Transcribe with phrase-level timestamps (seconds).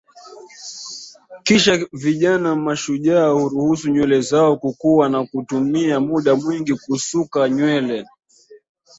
[1.43, 8.05] Kisha vijana mashujaa huruhusu nywele zao kukua na hutumia muda mwingi kusuka nywele